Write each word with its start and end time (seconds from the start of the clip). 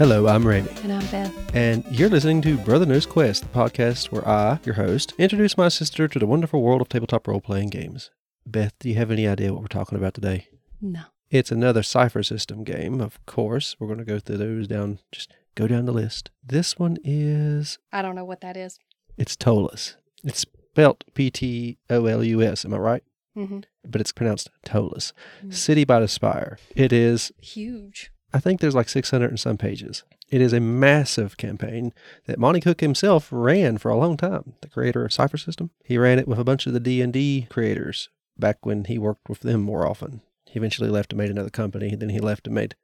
Hello, 0.00 0.26
I'm 0.28 0.46
Randy, 0.46 0.70
And 0.82 0.92
I'm 0.94 1.06
Beth. 1.08 1.54
and 1.54 1.84
you're 1.90 2.08
listening 2.08 2.40
to 2.42 2.56
Brother 2.56 2.86
Knows 2.86 3.04
Quest, 3.04 3.42
the 3.42 3.48
podcast 3.50 4.10
where 4.10 4.26
I, 4.26 4.58
your 4.64 4.76
host, 4.76 5.12
introduce 5.18 5.58
my 5.58 5.68
sister 5.68 6.08
to 6.08 6.18
the 6.18 6.26
wonderful 6.26 6.62
world 6.62 6.80
of 6.80 6.88
tabletop 6.88 7.28
role 7.28 7.40
playing 7.42 7.68
games. 7.68 8.10
Beth, 8.46 8.72
do 8.78 8.88
you 8.88 8.94
have 8.94 9.10
any 9.10 9.28
idea 9.28 9.52
what 9.52 9.60
we're 9.60 9.68
talking 9.68 9.98
about 9.98 10.14
today? 10.14 10.48
No. 10.80 11.02
It's 11.30 11.50
another 11.52 11.82
cypher 11.82 12.22
system 12.22 12.64
game, 12.64 12.98
of 13.00 13.24
course. 13.26 13.76
We're 13.78 13.88
going 13.88 13.98
to 13.98 14.04
go 14.06 14.18
through 14.18 14.38
those 14.38 14.66
down, 14.66 15.00
just 15.12 15.34
go 15.54 15.66
down 15.68 15.84
the 15.84 15.92
list. 15.92 16.30
This 16.42 16.78
one 16.78 16.96
is, 17.04 17.78
I 17.92 18.00
don't 18.00 18.16
know 18.16 18.24
what 18.24 18.40
that 18.40 18.56
is. 18.56 18.78
it's 19.18 19.36
Ptolus. 19.36 19.96
It's 20.24 20.40
spelt 20.40 21.04
P 21.12 21.30
T 21.30 21.76
O 21.90 22.06
L 22.06 22.24
U 22.24 22.42
S, 22.42 22.64
am 22.64 22.72
I 22.72 22.78
right? 22.78 23.04
Mm-hmm. 23.36 23.60
But 23.86 24.00
it's 24.00 24.12
pronounced 24.12 24.50
Tolus. 24.64 25.12
Mm. 25.44 25.52
City 25.54 25.84
by 25.84 26.00
the 26.00 26.08
Spire. 26.08 26.58
It 26.74 26.90
is 26.92 27.32
Huge. 27.38 28.10
I 28.32 28.38
think 28.38 28.60
there's 28.60 28.74
like 28.74 28.88
600 28.88 29.30
and 29.30 29.40
some 29.40 29.58
pages. 29.58 30.04
It 30.28 30.40
is 30.40 30.52
a 30.52 30.60
massive 30.60 31.36
campaign 31.36 31.92
that 32.26 32.38
Monte 32.38 32.60
Cook 32.60 32.80
himself 32.80 33.28
ran 33.30 33.78
for 33.78 33.90
a 33.90 33.96
long 33.96 34.16
time. 34.16 34.54
The 34.60 34.68
creator 34.68 35.04
of 35.04 35.12
Cypher 35.12 35.36
System, 35.36 35.70
he 35.84 35.98
ran 35.98 36.18
it 36.18 36.28
with 36.28 36.38
a 36.38 36.44
bunch 36.44 36.66
of 36.66 36.72
the 36.72 36.80
D 36.80 37.02
and 37.02 37.12
D 37.12 37.48
creators 37.50 38.08
back 38.38 38.64
when 38.64 38.84
he 38.84 38.98
worked 38.98 39.28
with 39.28 39.40
them 39.40 39.62
more 39.62 39.86
often. 39.86 40.22
He 40.46 40.58
eventually 40.58 40.90
left 40.90 41.12
and 41.12 41.18
made 41.18 41.30
another 41.30 41.50
company. 41.50 41.94
Then 41.94 42.10
he 42.10 42.20
left 42.20 42.46
and 42.46 42.54
made 42.54 42.76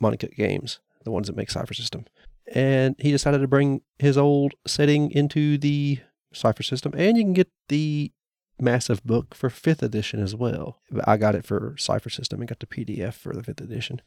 Monte 0.00 0.18
Cook 0.18 0.36
Games, 0.36 0.80
the 1.04 1.10
ones 1.10 1.26
that 1.26 1.36
make 1.36 1.50
Cypher 1.50 1.74
System. 1.74 2.06
And 2.52 2.94
he 2.98 3.10
decided 3.10 3.40
to 3.40 3.48
bring 3.48 3.82
his 3.98 4.16
old 4.18 4.54
setting 4.66 5.10
into 5.10 5.58
the 5.58 6.00
Cypher 6.32 6.62
System, 6.62 6.92
and 6.96 7.16
you 7.16 7.24
can 7.24 7.32
get 7.32 7.50
the 7.68 8.12
massive 8.60 9.02
book 9.04 9.34
for 9.34 9.50
fifth 9.50 9.82
edition 9.82 10.22
as 10.22 10.34
well. 10.34 10.80
I 11.04 11.16
got 11.16 11.34
it 11.34 11.44
for 11.44 11.74
Cypher 11.78 12.10
System 12.10 12.40
and 12.40 12.48
got 12.48 12.60
the 12.60 12.66
PDF 12.66 13.14
for 13.14 13.34
the 13.34 13.42
fifth 13.42 13.60
edition. 13.60 14.00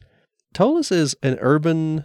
Ptolus 0.54 0.90
is 0.90 1.16
an 1.22 1.38
urban 1.40 2.04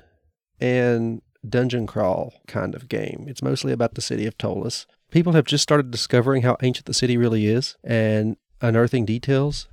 and 0.59 1.21
dungeon 1.47 1.87
crawl 1.87 2.33
kind 2.47 2.75
of 2.75 2.87
game. 2.87 3.25
It's 3.27 3.41
mostly 3.41 3.73
about 3.73 3.95
the 3.95 4.01
city 4.01 4.25
of 4.25 4.37
Ptolus. 4.37 4.85
People 5.11 5.33
have 5.33 5.45
just 5.45 5.63
started 5.63 5.91
discovering 5.91 6.41
how 6.41 6.57
ancient 6.61 6.85
the 6.85 6.93
city 6.93 7.17
really 7.17 7.47
is 7.47 7.75
and 7.83 8.37
unearthing 8.61 9.05
details 9.05 9.67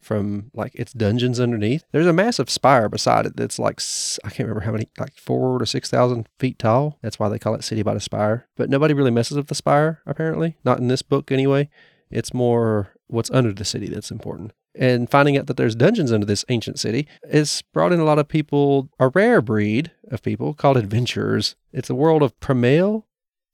from 0.00 0.50
like 0.52 0.74
its 0.74 0.92
dungeons 0.92 1.40
underneath. 1.40 1.84
There's 1.90 2.06
a 2.06 2.12
massive 2.12 2.50
spire 2.50 2.88
beside 2.88 3.24
it 3.26 3.36
that's 3.36 3.58
like 3.58 3.80
I 4.22 4.28
can't 4.28 4.48
remember 4.48 4.66
how 4.66 4.72
many, 4.72 4.88
like 4.98 5.14
four 5.16 5.58
to 5.58 5.66
six 5.66 5.90
thousand 5.90 6.28
feet 6.38 6.58
tall. 6.58 6.98
That's 7.02 7.18
why 7.18 7.28
they 7.28 7.38
call 7.38 7.54
it 7.54 7.64
City 7.64 7.82
by 7.82 7.94
the 7.94 8.00
Spire. 8.00 8.46
But 8.56 8.68
nobody 8.68 8.92
really 8.94 9.10
messes 9.10 9.36
with 9.36 9.46
the 9.46 9.54
spire 9.54 10.02
apparently, 10.06 10.56
not 10.64 10.78
in 10.78 10.88
this 10.88 11.02
book 11.02 11.32
anyway. 11.32 11.70
It's 12.10 12.34
more 12.34 12.92
what's 13.06 13.30
under 13.30 13.52
the 13.52 13.64
city 13.64 13.88
that's 13.88 14.10
important 14.10 14.52
and 14.74 15.10
finding 15.10 15.36
out 15.36 15.46
that 15.46 15.56
there's 15.56 15.74
dungeons 15.74 16.12
under 16.12 16.26
this 16.26 16.44
ancient 16.48 16.78
city 16.78 17.06
has 17.30 17.62
brought 17.72 17.92
in 17.92 18.00
a 18.00 18.04
lot 18.04 18.18
of 18.18 18.28
people, 18.28 18.88
a 18.98 19.08
rare 19.08 19.40
breed 19.40 19.92
of 20.10 20.22
people 20.22 20.54
called 20.54 20.76
adventurers. 20.76 21.54
It's 21.72 21.90
a 21.90 21.94
world 21.94 22.22
of 22.22 22.38
Praemal, 22.40 23.04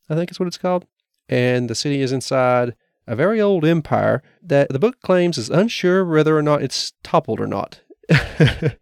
I 0.09 0.15
think 0.15 0.31
is 0.31 0.41
what 0.41 0.47
it's 0.47 0.59
called. 0.59 0.87
And 1.29 1.71
the 1.71 1.75
city 1.75 2.01
is 2.01 2.13
inside 2.13 2.75
a 3.07 3.17
very 3.17 3.41
old 3.41 3.65
empire 3.65 4.23
that 4.43 4.69
the 4.71 4.79
book 4.79 5.01
claims 5.03 5.37
is 5.39 5.51
unsure 5.51 6.05
whether 6.05 6.37
or 6.37 6.43
not 6.43 6.63
it's 6.63 6.93
toppled 7.03 7.41
or 7.41 7.47
not. 7.47 7.81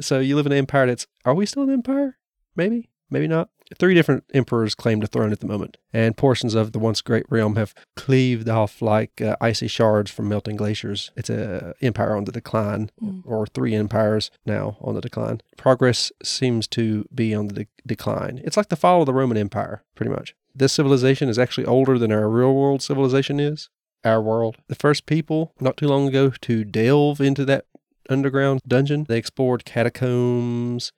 so 0.00 0.18
you 0.18 0.36
live 0.36 0.46
in 0.46 0.52
an 0.52 0.58
empire 0.58 0.86
that's, 0.86 1.06
are 1.24 1.34
we 1.34 1.46
still 1.46 1.62
an 1.62 1.70
empire? 1.70 2.18
Maybe, 2.56 2.90
maybe 3.10 3.28
not. 3.28 3.50
Three 3.78 3.94
different 3.94 4.24
emperors 4.34 4.74
claim 4.74 5.00
the 5.00 5.06
throne 5.06 5.32
at 5.32 5.40
the 5.40 5.46
moment, 5.46 5.76
and 5.92 6.16
portions 6.16 6.54
of 6.54 6.72
the 6.72 6.78
once 6.78 7.00
great 7.00 7.24
realm 7.30 7.56
have 7.56 7.74
cleaved 7.96 8.48
off 8.48 8.82
like 8.82 9.20
uh, 9.20 9.36
icy 9.40 9.68
shards 9.68 10.10
from 10.10 10.28
melting 10.28 10.56
glaciers. 10.56 11.10
It's 11.16 11.30
an 11.30 11.74
empire 11.80 12.16
on 12.16 12.24
the 12.24 12.32
decline, 12.32 12.90
Mm. 13.02 13.22
or 13.24 13.46
three 13.46 13.74
empires 13.74 14.30
now 14.46 14.76
on 14.80 14.94
the 14.94 15.00
decline. 15.00 15.40
Progress 15.56 16.12
seems 16.22 16.66
to 16.68 17.06
be 17.14 17.34
on 17.34 17.48
the 17.48 17.54
de- 17.54 17.66
decline. 17.86 18.40
It's 18.44 18.56
like 18.56 18.68
the 18.68 18.76
fall 18.76 19.00
of 19.00 19.06
the 19.06 19.14
Roman 19.14 19.36
Empire, 19.36 19.82
pretty 19.94 20.10
much. 20.10 20.34
This 20.54 20.72
civilization 20.72 21.28
is 21.28 21.38
actually 21.38 21.66
older 21.66 21.98
than 21.98 22.12
our 22.12 22.28
real 22.28 22.54
world 22.54 22.82
civilization 22.82 23.40
is. 23.40 23.68
Our 24.04 24.20
world. 24.20 24.56
The 24.68 24.74
first 24.74 25.06
people, 25.06 25.52
not 25.60 25.76
too 25.76 25.86
long 25.86 26.08
ago, 26.08 26.30
to 26.42 26.64
delve 26.64 27.20
into 27.20 27.44
that 27.46 27.66
underground 28.10 28.60
dungeon, 28.66 29.04
they 29.08 29.16
explored 29.16 29.64
catacombs, 29.64 30.92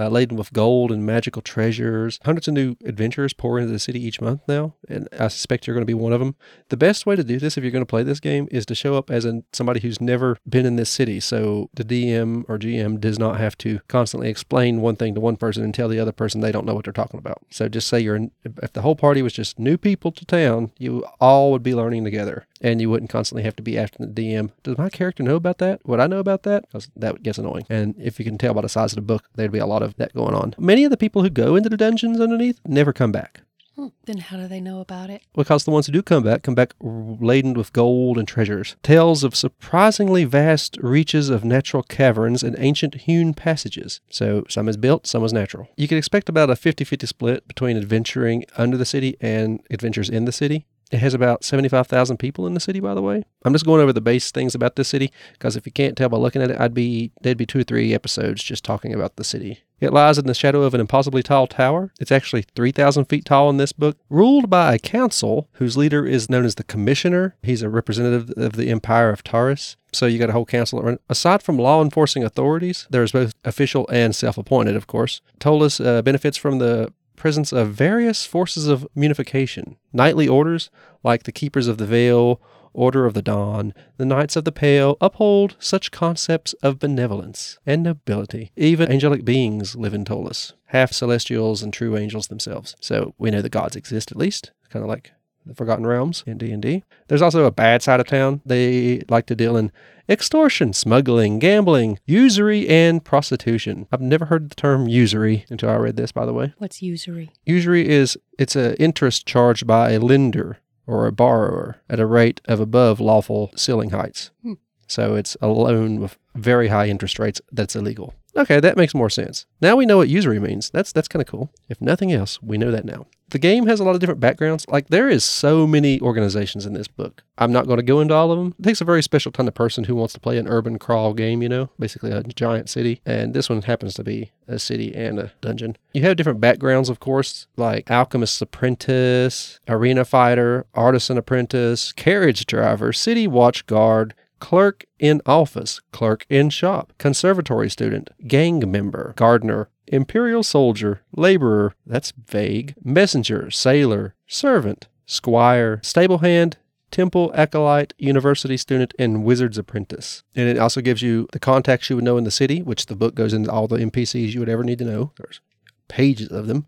uh, 0.00 0.08
laden 0.08 0.36
with 0.36 0.52
gold 0.52 0.90
and 0.90 1.04
magical 1.04 1.42
treasures. 1.42 2.18
Hundreds 2.24 2.48
of 2.48 2.54
new 2.54 2.76
adventurers 2.84 3.32
pour 3.32 3.58
into 3.58 3.72
the 3.72 3.78
city 3.78 4.02
each 4.04 4.20
month 4.20 4.40
now, 4.48 4.74
and 4.88 5.08
I 5.18 5.28
suspect 5.28 5.66
you're 5.66 5.74
going 5.74 5.82
to 5.82 5.86
be 5.86 5.94
one 5.94 6.12
of 6.12 6.20
them. 6.20 6.36
The 6.68 6.76
best 6.76 7.04
way 7.04 7.16
to 7.16 7.24
do 7.24 7.38
this, 7.38 7.56
if 7.56 7.64
you're 7.64 7.70
going 7.70 7.82
to 7.82 7.86
play 7.86 8.02
this 8.02 8.20
game, 8.20 8.48
is 8.50 8.64
to 8.66 8.74
show 8.74 8.94
up 8.94 9.10
as 9.10 9.26
somebody 9.52 9.80
who's 9.80 10.00
never 10.00 10.38
been 10.48 10.66
in 10.66 10.76
this 10.76 10.90
city. 10.90 11.20
So 11.20 11.68
the 11.74 11.84
DM 11.84 12.44
or 12.48 12.58
GM 12.58 13.00
does 13.00 13.18
not 13.18 13.38
have 13.38 13.58
to 13.58 13.80
constantly 13.88 14.30
explain 14.30 14.80
one 14.80 14.96
thing 14.96 15.14
to 15.14 15.20
one 15.20 15.36
person 15.36 15.62
and 15.62 15.74
tell 15.74 15.88
the 15.88 16.00
other 16.00 16.12
person 16.12 16.40
they 16.40 16.52
don't 16.52 16.66
know 16.66 16.74
what 16.74 16.84
they're 16.84 16.92
talking 16.92 17.18
about. 17.18 17.42
So 17.50 17.68
just 17.68 17.88
say 17.88 18.00
you're, 18.00 18.16
in, 18.16 18.30
if 18.44 18.72
the 18.72 18.82
whole 18.82 18.96
party 18.96 19.22
was 19.22 19.32
just 19.32 19.58
new 19.58 19.76
people 19.76 20.12
to 20.12 20.24
town, 20.24 20.72
you 20.78 21.04
all 21.20 21.52
would 21.52 21.62
be 21.62 21.74
learning 21.74 22.04
together, 22.04 22.46
and 22.60 22.80
you 22.80 22.90
wouldn't 22.90 23.10
constantly 23.10 23.42
have 23.42 23.56
to 23.56 23.62
be 23.62 23.78
asking 23.78 24.14
the 24.14 24.22
DM, 24.22 24.50
does 24.62 24.78
my 24.78 24.88
character 24.88 25.22
know 25.22 25.36
about 25.36 25.58
that? 25.58 25.86
Would 25.86 26.00
I 26.00 26.06
know 26.06 26.18
about 26.18 26.42
that? 26.44 26.66
Because 26.66 26.90
that 26.96 27.22
gets 27.22 27.38
annoying. 27.38 27.66
And 27.68 27.94
if 27.98 28.18
you 28.18 28.24
can 28.24 28.38
tell 28.38 28.54
by 28.54 28.62
the 28.62 28.68
size 28.68 28.92
of 28.92 28.96
the 28.96 29.02
book, 29.02 29.24
there'd 29.34 29.52
be 29.52 29.58
a 29.58 29.66
lot 29.66 29.82
of 29.82 29.89
that 29.96 30.14
going 30.14 30.34
on. 30.34 30.54
Many 30.58 30.84
of 30.84 30.90
the 30.90 30.96
people 30.96 31.22
who 31.22 31.30
go 31.30 31.56
into 31.56 31.68
the 31.68 31.76
dungeons 31.76 32.20
underneath 32.20 32.60
never 32.66 32.92
come 32.92 33.12
back. 33.12 33.42
Hmm. 33.76 33.88
Then 34.04 34.18
how 34.18 34.36
do 34.36 34.46
they 34.46 34.60
know 34.60 34.80
about 34.80 35.08
it? 35.08 35.22
Because 35.34 35.64
the 35.64 35.70
ones 35.70 35.86
who 35.86 35.92
do 35.92 36.02
come 36.02 36.22
back 36.22 36.42
come 36.42 36.54
back 36.54 36.74
laden 36.80 37.54
with 37.54 37.72
gold 37.72 38.18
and 38.18 38.28
treasures. 38.28 38.76
Tales 38.82 39.24
of 39.24 39.34
surprisingly 39.34 40.24
vast 40.24 40.76
reaches 40.82 41.30
of 41.30 41.44
natural 41.44 41.82
caverns 41.82 42.42
and 42.42 42.56
ancient 42.58 42.94
hewn 43.02 43.32
passages. 43.32 44.00
So 44.10 44.44
some 44.48 44.68
is 44.68 44.76
built, 44.76 45.06
some 45.06 45.24
is 45.24 45.32
natural. 45.32 45.68
You 45.76 45.88
can 45.88 45.96
expect 45.96 46.28
about 46.28 46.50
a 46.50 46.56
50 46.56 46.84
50 46.84 47.06
split 47.06 47.48
between 47.48 47.76
adventuring 47.76 48.44
under 48.58 48.76
the 48.76 48.84
city 48.84 49.16
and 49.20 49.60
adventures 49.70 50.10
in 50.10 50.24
the 50.26 50.32
city. 50.32 50.66
It 50.90 50.98
has 50.98 51.14
about 51.14 51.44
75,000 51.44 52.16
people 52.16 52.46
in 52.46 52.54
the 52.54 52.60
city, 52.60 52.80
by 52.80 52.94
the 52.94 53.02
way. 53.02 53.22
I'm 53.44 53.52
just 53.52 53.64
going 53.64 53.80
over 53.80 53.92
the 53.92 54.00
base 54.00 54.32
things 54.32 54.56
about 54.56 54.74
this 54.74 54.88
city 54.88 55.12
because 55.32 55.56
if 55.56 55.64
you 55.64 55.72
can't 55.72 55.96
tell 55.96 56.08
by 56.08 56.16
looking 56.16 56.42
at 56.42 56.50
it, 56.50 56.60
I'd 56.60 56.74
be 56.74 57.12
there'd 57.22 57.38
be 57.38 57.46
two 57.46 57.60
or 57.60 57.64
three 57.64 57.94
episodes 57.94 58.42
just 58.42 58.64
talking 58.64 58.92
about 58.92 59.16
the 59.16 59.24
city. 59.24 59.60
It 59.80 59.92
lies 59.92 60.18
in 60.18 60.26
the 60.26 60.34
shadow 60.34 60.62
of 60.62 60.74
an 60.74 60.80
impossibly 60.80 61.22
tall 61.22 61.46
tower. 61.46 61.92
It's 61.98 62.12
actually 62.12 62.44
3,000 62.54 63.06
feet 63.06 63.24
tall 63.24 63.48
in 63.48 63.56
this 63.56 63.72
book, 63.72 63.96
ruled 64.10 64.50
by 64.50 64.74
a 64.74 64.78
council 64.78 65.48
whose 65.54 65.76
leader 65.76 66.06
is 66.06 66.28
known 66.28 66.44
as 66.44 66.56
the 66.56 66.64
Commissioner. 66.64 67.36
He's 67.42 67.62
a 67.62 67.70
representative 67.70 68.30
of 68.36 68.52
the 68.52 68.68
Empire 68.70 69.10
of 69.10 69.24
Tarsis. 69.24 69.76
So 69.92 70.06
you 70.06 70.18
got 70.18 70.28
a 70.28 70.32
whole 70.32 70.44
council. 70.44 70.98
Aside 71.08 71.42
from 71.42 71.58
law 71.58 71.82
enforcing 71.82 72.22
authorities, 72.22 72.86
there's 72.90 73.12
both 73.12 73.32
official 73.44 73.88
and 73.90 74.14
self 74.14 74.36
appointed, 74.36 74.76
of 74.76 74.86
course. 74.86 75.20
Ptolus 75.40 75.84
uh, 75.84 76.02
benefits 76.02 76.36
from 76.36 76.58
the 76.58 76.92
presence 77.16 77.52
of 77.52 77.74
various 77.74 78.24
forces 78.24 78.66
of 78.66 78.86
munification, 78.94 79.76
knightly 79.92 80.26
orders 80.26 80.70
like 81.02 81.24
the 81.24 81.32
Keepers 81.32 81.68
of 81.68 81.78
the 81.78 81.86
Veil, 81.86 82.40
Order 82.72 83.06
of 83.06 83.14
the 83.14 83.22
Dawn, 83.22 83.74
the 83.96 84.04
Knights 84.04 84.36
of 84.36 84.44
the 84.44 84.52
Pale 84.52 84.96
uphold 85.00 85.56
such 85.58 85.90
concepts 85.90 86.52
of 86.62 86.78
benevolence 86.78 87.58
and 87.66 87.82
nobility. 87.82 88.52
Even 88.56 88.90
angelic 88.90 89.24
beings 89.24 89.76
live 89.76 89.94
in 89.94 90.04
Ptolus, 90.04 90.52
half 90.66 90.92
celestials 90.92 91.62
and 91.62 91.72
true 91.72 91.96
angels 91.96 92.28
themselves. 92.28 92.76
So 92.80 93.14
we 93.18 93.30
know 93.30 93.42
the 93.42 93.48
gods 93.48 93.76
exist 93.76 94.10
at 94.10 94.18
least, 94.18 94.52
kind 94.68 94.82
of 94.82 94.88
like 94.88 95.12
the 95.46 95.54
Forgotten 95.54 95.86
Realms 95.86 96.22
in 96.26 96.38
D&D. 96.38 96.84
There's 97.08 97.22
also 97.22 97.44
a 97.44 97.50
bad 97.50 97.82
side 97.82 98.00
of 98.00 98.06
town. 98.06 98.40
They 98.44 99.02
like 99.08 99.26
to 99.26 99.34
deal 99.34 99.56
in 99.56 99.72
extortion, 100.08 100.72
smuggling, 100.72 101.38
gambling, 101.38 101.98
usury, 102.04 102.68
and 102.68 103.04
prostitution. 103.04 103.86
I've 103.90 104.00
never 104.00 104.26
heard 104.26 104.50
the 104.50 104.54
term 104.54 104.88
usury 104.88 105.46
until 105.48 105.70
I 105.70 105.76
read 105.76 105.96
this, 105.96 106.12
by 106.12 106.26
the 106.26 106.32
way. 106.32 106.52
What's 106.58 106.82
usury? 106.82 107.32
Usury 107.46 107.88
is 107.88 108.18
it's 108.38 108.56
an 108.56 108.74
interest 108.74 109.26
charged 109.26 109.66
by 109.66 109.92
a 109.92 110.00
lender 110.00 110.58
or 110.90 111.06
a 111.06 111.12
borrower 111.12 111.76
at 111.88 112.00
a 112.00 112.06
rate 112.06 112.40
of 112.46 112.58
above 112.58 112.98
lawful 112.98 113.52
ceiling 113.54 113.90
heights. 113.90 114.30
Hmm. 114.42 114.54
So 114.88 115.14
it's 115.14 115.36
a 115.40 115.46
loan 115.46 116.00
with 116.00 116.18
very 116.34 116.66
high 116.66 116.88
interest 116.88 117.20
rates 117.20 117.40
that's 117.52 117.76
illegal. 117.76 118.12
Okay, 118.36 118.58
that 118.58 118.76
makes 118.76 118.92
more 118.92 119.08
sense. 119.08 119.46
Now 119.60 119.76
we 119.76 119.86
know 119.86 119.98
what 119.98 120.08
usury 120.08 120.40
means. 120.40 120.68
That's 120.70 120.92
that's 120.92 121.06
kind 121.06 121.22
of 121.22 121.28
cool. 121.28 121.52
If 121.68 121.80
nothing 121.80 122.12
else, 122.12 122.42
we 122.42 122.58
know 122.58 122.72
that 122.72 122.84
now. 122.84 123.06
The 123.30 123.38
game 123.38 123.66
has 123.66 123.78
a 123.78 123.84
lot 123.84 123.94
of 123.94 124.00
different 124.00 124.20
backgrounds. 124.20 124.66
Like 124.68 124.88
there 124.88 125.08
is 125.08 125.24
so 125.24 125.66
many 125.66 126.00
organizations 126.00 126.66
in 126.66 126.72
this 126.72 126.88
book. 126.88 127.22
I'm 127.38 127.52
not 127.52 127.66
going 127.66 127.78
to 127.78 127.82
go 127.84 128.00
into 128.00 128.14
all 128.14 128.32
of 128.32 128.38
them. 128.38 128.54
It 128.58 128.64
takes 128.64 128.80
a 128.80 128.84
very 128.84 129.02
special 129.02 129.32
kind 129.32 129.48
of 129.48 129.54
person 129.54 129.84
who 129.84 129.94
wants 129.94 130.12
to 130.14 130.20
play 130.20 130.36
an 130.36 130.48
urban 130.48 130.78
crawl 130.78 131.14
game, 131.14 131.42
you 131.42 131.48
know, 131.48 131.70
basically 131.78 132.10
a 132.10 132.22
giant 132.22 132.68
city. 132.68 133.00
And 133.06 133.32
this 133.32 133.48
one 133.48 133.62
happens 133.62 133.94
to 133.94 134.04
be 134.04 134.32
a 134.48 134.58
city 134.58 134.94
and 134.94 135.18
a 135.18 135.32
dungeon. 135.40 135.76
You 135.94 136.02
have 136.02 136.16
different 136.16 136.40
backgrounds, 136.40 136.88
of 136.88 137.00
course, 137.00 137.46
like 137.56 137.90
alchemist's 137.90 138.42
apprentice, 138.42 139.60
arena 139.68 140.04
fighter, 140.04 140.66
artisan 140.74 141.16
apprentice, 141.16 141.92
carriage 141.92 142.46
driver, 142.46 142.92
city 142.92 143.26
watch 143.26 143.64
guard, 143.66 144.14
clerk 144.40 144.86
in 144.98 145.22
office, 145.26 145.80
clerk 145.92 146.26
in 146.28 146.50
shop, 146.50 146.92
conservatory 146.98 147.70
student, 147.70 148.10
gang 148.26 148.68
member, 148.70 149.12
gardener, 149.16 149.68
imperial 149.86 150.42
soldier, 150.42 151.02
laborer, 151.14 151.74
that's 151.86 152.12
vague, 152.26 152.74
messenger, 152.82 153.50
sailor, 153.50 154.14
servant, 154.26 154.88
squire, 155.06 155.80
stable 155.82 156.18
hand, 156.18 156.56
temple 156.90 157.30
acolyte, 157.34 157.94
university 157.98 158.56
student, 158.56 158.94
and 158.98 159.24
wizard's 159.24 159.58
apprentice. 159.58 160.22
And 160.34 160.48
it 160.48 160.58
also 160.58 160.80
gives 160.80 161.02
you 161.02 161.28
the 161.32 161.38
contacts 161.38 161.90
you 161.90 161.96
would 161.96 162.04
know 162.04 162.18
in 162.18 162.24
the 162.24 162.30
city, 162.30 162.62
which 162.62 162.86
the 162.86 162.96
book 162.96 163.14
goes 163.14 163.32
into 163.32 163.50
all 163.50 163.68
the 163.68 163.78
NPCs 163.78 164.32
you 164.32 164.40
would 164.40 164.48
ever 164.48 164.64
need 164.64 164.78
to 164.78 164.84
know. 164.84 165.12
There's 165.16 165.40
pages 165.88 166.28
of 166.28 166.46
them, 166.46 166.66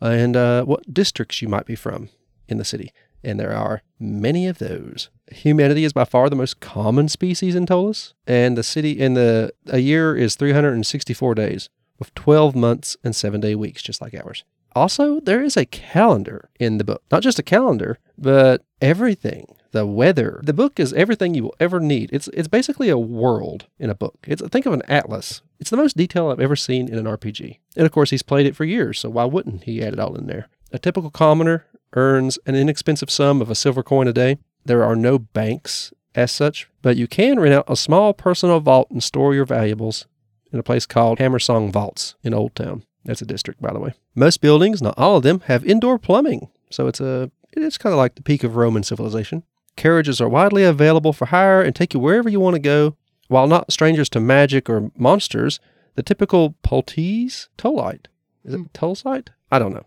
and 0.00 0.36
uh, 0.36 0.64
what 0.64 0.92
districts 0.92 1.42
you 1.42 1.48
might 1.48 1.66
be 1.66 1.76
from 1.76 2.08
in 2.48 2.58
the 2.58 2.64
city. 2.64 2.92
And 3.22 3.38
there 3.38 3.54
are 3.54 3.82
many 3.98 4.46
of 4.46 4.58
those. 4.58 5.10
Humanity 5.30 5.84
is 5.84 5.92
by 5.92 6.04
far 6.04 6.30
the 6.30 6.36
most 6.36 6.60
common 6.60 7.08
species 7.08 7.54
in 7.54 7.66
Ptolus, 7.66 8.14
and 8.26 8.56
the 8.56 8.62
city 8.62 8.92
in 8.98 9.14
the 9.14 9.52
a 9.66 9.78
year 9.78 10.16
is 10.16 10.34
364 10.36 11.34
days, 11.34 11.68
with 11.98 12.14
12 12.14 12.56
months 12.56 12.96
and 13.04 13.14
seven 13.14 13.40
day 13.40 13.54
weeks, 13.54 13.82
just 13.82 14.00
like 14.00 14.14
ours. 14.14 14.44
Also, 14.74 15.20
there 15.20 15.42
is 15.42 15.56
a 15.56 15.66
calendar 15.66 16.48
in 16.58 16.78
the 16.78 16.84
book. 16.84 17.02
Not 17.10 17.22
just 17.22 17.38
a 17.38 17.44
calendar, 17.44 17.98
but 18.16 18.64
everything. 18.80 19.56
The 19.72 19.86
weather. 19.86 20.40
The 20.42 20.52
book 20.52 20.80
is 20.80 20.92
everything 20.94 21.34
you 21.34 21.44
will 21.44 21.54
ever 21.60 21.78
need. 21.78 22.10
It's 22.12 22.28
it's 22.28 22.48
basically 22.48 22.88
a 22.88 22.98
world 22.98 23.66
in 23.78 23.88
a 23.88 23.94
book. 23.94 24.18
It's 24.26 24.42
think 24.48 24.66
of 24.66 24.72
an 24.72 24.82
atlas. 24.88 25.42
It's 25.60 25.70
the 25.70 25.76
most 25.76 25.96
detail 25.96 26.28
I've 26.28 26.40
ever 26.40 26.56
seen 26.56 26.88
in 26.88 26.98
an 26.98 27.04
RPG. 27.04 27.58
And 27.76 27.86
of 27.86 27.92
course, 27.92 28.10
he's 28.10 28.22
played 28.22 28.46
it 28.46 28.56
for 28.56 28.64
years, 28.64 28.98
so 28.98 29.10
why 29.10 29.24
wouldn't 29.26 29.64
he 29.64 29.82
add 29.82 29.92
it 29.92 30.00
all 30.00 30.16
in 30.16 30.26
there? 30.26 30.48
A 30.72 30.78
typical 30.78 31.10
commoner 31.10 31.66
earns 31.94 32.38
an 32.46 32.54
inexpensive 32.54 33.10
sum 33.10 33.40
of 33.40 33.50
a 33.50 33.54
silver 33.54 33.82
coin 33.82 34.08
a 34.08 34.12
day. 34.12 34.38
There 34.64 34.84
are 34.84 34.96
no 34.96 35.18
banks 35.18 35.92
as 36.14 36.30
such, 36.30 36.68
but 36.82 36.96
you 36.96 37.06
can 37.06 37.38
rent 37.38 37.54
out 37.54 37.64
a 37.68 37.76
small 37.76 38.12
personal 38.12 38.60
vault 38.60 38.90
and 38.90 39.02
store 39.02 39.34
your 39.34 39.44
valuables 39.44 40.06
in 40.52 40.58
a 40.58 40.64
place 40.64 40.86
called 40.86 41.18
Hammersong 41.18 41.70
Vaults 41.72 42.14
in 42.22 42.34
Old 42.34 42.54
Town. 42.54 42.84
That's 43.04 43.22
a 43.22 43.26
district, 43.26 43.62
by 43.62 43.72
the 43.72 43.80
way. 43.80 43.94
Most 44.14 44.40
buildings, 44.40 44.82
not 44.82 44.98
all 44.98 45.16
of 45.16 45.22
them, 45.22 45.40
have 45.46 45.64
indoor 45.64 45.98
plumbing, 45.98 46.48
so 46.70 46.86
it's 46.86 47.00
a 47.00 47.30
it's 47.52 47.78
kind 47.78 47.92
of 47.92 47.98
like 47.98 48.14
the 48.14 48.22
peak 48.22 48.44
of 48.44 48.56
Roman 48.56 48.82
civilization. 48.82 49.42
Carriages 49.76 50.20
are 50.20 50.28
widely 50.28 50.62
available 50.64 51.12
for 51.12 51.26
hire 51.26 51.62
and 51.62 51.74
take 51.74 51.94
you 51.94 52.00
wherever 52.00 52.28
you 52.28 52.40
want 52.40 52.54
to 52.54 52.60
go. 52.60 52.96
While 53.28 53.46
not 53.46 53.72
strangers 53.72 54.08
to 54.10 54.20
magic 54.20 54.68
or 54.68 54.90
monsters, 54.96 55.60
the 55.94 56.02
typical 56.02 56.54
Poltees, 56.62 57.48
Tolite, 57.56 58.06
is 58.44 58.54
it 58.54 58.58
hmm. 58.58 58.64
Tolsite? 58.74 59.28
I 59.50 59.58
don't 59.58 59.72
know. 59.72 59.86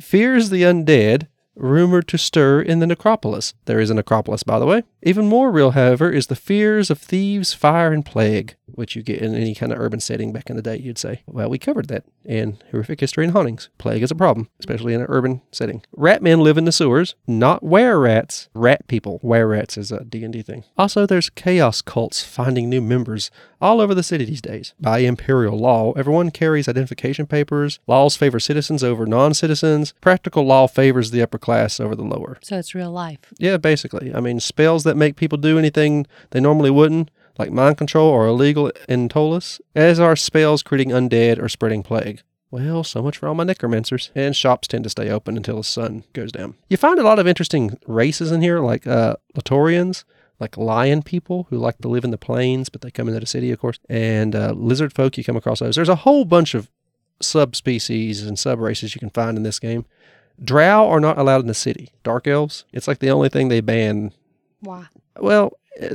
Fears 0.00 0.50
the 0.50 0.62
undead, 0.62 1.26
rumored 1.54 2.08
to 2.08 2.18
stir 2.18 2.62
in 2.62 2.78
the 2.78 2.86
necropolis. 2.86 3.54
There 3.66 3.80
is 3.80 3.90
a 3.90 3.94
necropolis, 3.94 4.42
by 4.42 4.58
the 4.58 4.66
way. 4.66 4.82
Even 5.02 5.26
more 5.26 5.50
real, 5.50 5.72
however, 5.72 6.10
is 6.10 6.28
the 6.28 6.36
fears 6.36 6.90
of 6.90 6.98
thieves, 6.98 7.52
fire, 7.52 7.92
and 7.92 8.04
plague, 8.04 8.56
which 8.66 8.96
you 8.96 9.02
get 9.02 9.20
in 9.20 9.34
any 9.34 9.54
kind 9.54 9.72
of 9.72 9.78
urban 9.78 10.00
setting 10.00 10.32
back 10.32 10.48
in 10.48 10.56
the 10.56 10.62
day, 10.62 10.76
you'd 10.76 10.98
say. 10.98 11.22
Well, 11.26 11.50
we 11.50 11.58
covered 11.58 11.88
that 11.88 12.04
in 12.24 12.58
Horrific 12.70 13.00
History 13.00 13.24
and 13.24 13.32
Hauntings. 13.32 13.68
Plague 13.78 14.02
is 14.02 14.10
a 14.10 14.14
problem, 14.14 14.48
especially 14.58 14.94
in 14.94 15.00
an 15.00 15.06
urban 15.08 15.42
setting. 15.52 15.82
Rat 15.96 16.22
men 16.22 16.40
live 16.40 16.58
in 16.58 16.64
the 16.64 16.72
sewers, 16.72 17.14
not 17.26 17.62
were 17.62 17.98
rats, 17.98 18.48
rat 18.54 18.86
people. 18.88 19.20
Were 19.22 19.46
rats 19.46 19.76
is 19.76 19.90
a 19.92 20.04
D&D 20.04 20.42
thing. 20.42 20.64
Also, 20.76 21.06
there's 21.06 21.30
chaos 21.30 21.82
cults 21.82 22.22
finding 22.22 22.68
new 22.68 22.80
members 22.80 23.30
all 23.60 23.80
over 23.80 23.94
the 23.94 24.02
city 24.02 24.24
these 24.24 24.40
days. 24.40 24.74
By 24.80 24.98
imperial 24.98 25.58
law, 25.58 25.92
everyone 25.92 26.30
carries 26.30 26.68
identification 26.68 27.26
papers. 27.26 27.78
Laws 27.86 28.16
favor 28.16 28.40
citizens 28.40 28.82
over 28.82 29.06
non-citizens. 29.06 29.94
Practical 30.00 30.44
law 30.44 30.66
favors 30.66 31.10
the 31.10 31.22
upper 31.22 31.38
class 31.38 31.80
over 31.80 31.94
the 31.94 32.04
lower. 32.04 32.38
So 32.42 32.58
it's 32.58 32.74
real 32.74 32.90
life. 32.90 33.32
Yeah, 33.38 33.56
basically. 33.56 34.14
I 34.14 34.20
mean, 34.20 34.40
spells 34.40 34.84
that 34.84 34.96
make 34.96 35.16
people 35.16 35.38
do 35.38 35.58
anything 35.58 36.06
they 36.30 36.40
normally 36.40 36.70
wouldn't, 36.70 37.10
like 37.40 37.50
mind 37.50 37.78
control, 37.78 38.12
are 38.12 38.26
illegal 38.26 38.70
in 38.88 39.08
Ptolus, 39.08 39.60
as 39.74 39.98
are 39.98 40.14
spells 40.14 40.62
creating 40.62 40.92
undead 40.92 41.42
or 41.42 41.48
spreading 41.48 41.82
plague. 41.82 42.22
Well, 42.50 42.84
so 42.84 43.02
much 43.02 43.16
for 43.16 43.28
all 43.28 43.34
my 43.34 43.44
necromancers. 43.44 44.10
And 44.14 44.36
shops 44.36 44.68
tend 44.68 44.84
to 44.84 44.90
stay 44.90 45.08
open 45.08 45.36
until 45.36 45.56
the 45.56 45.64
sun 45.64 46.04
goes 46.12 46.32
down. 46.32 46.54
You 46.68 46.76
find 46.76 46.98
a 46.98 47.04
lot 47.04 47.18
of 47.18 47.26
interesting 47.26 47.78
races 47.86 48.30
in 48.32 48.42
here, 48.42 48.60
like 48.60 48.86
uh, 48.86 49.16
Litorians, 49.34 50.04
like 50.38 50.56
lion 50.56 51.02
people 51.02 51.46
who 51.48 51.58
like 51.58 51.78
to 51.78 51.88
live 51.88 52.04
in 52.04 52.10
the 52.10 52.18
plains, 52.18 52.68
but 52.68 52.82
they 52.82 52.90
come 52.90 53.08
into 53.08 53.20
the 53.20 53.26
city, 53.26 53.50
of 53.52 53.60
course, 53.60 53.78
and 53.88 54.34
uh, 54.34 54.52
lizard 54.56 54.92
folk. 54.92 55.16
You 55.16 55.24
come 55.24 55.36
across 55.36 55.60
those. 55.60 55.76
There's 55.76 55.88
a 55.88 55.96
whole 55.96 56.24
bunch 56.24 56.54
of 56.54 56.70
subspecies 57.20 58.22
and 58.22 58.36
subraces 58.36 58.94
you 58.94 58.98
can 58.98 59.10
find 59.10 59.36
in 59.36 59.44
this 59.44 59.58
game. 59.58 59.84
Drow 60.42 60.88
are 60.88 61.00
not 61.00 61.18
allowed 61.18 61.42
in 61.42 61.46
the 61.46 61.54
city. 61.54 61.92
Dark 62.02 62.26
elves, 62.26 62.64
it's 62.72 62.88
like 62.88 62.98
the 62.98 63.10
only 63.10 63.28
thing 63.28 63.48
they 63.48 63.60
ban. 63.60 64.12
Why? 64.60 64.86
Well, 65.18 65.52